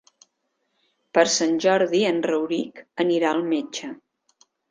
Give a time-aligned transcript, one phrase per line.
[1.17, 3.93] Per Sant Jordi en Rauric anirà al metge.